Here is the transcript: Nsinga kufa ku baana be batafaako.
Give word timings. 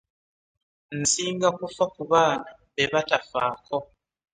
Nsinga 0.99 1.47
kufa 1.57 1.83
ku 1.93 2.01
baana 2.11 2.49
be 2.73 2.83
batafaako. 2.91 3.75